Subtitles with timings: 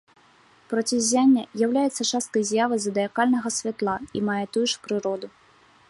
[0.71, 5.27] Проціззянне з'яўляецца часткай з'явы задыякальнага святла і мае тую ж прыроду.